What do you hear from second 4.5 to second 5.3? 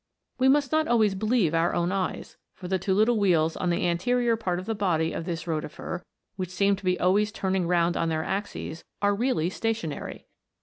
of the body of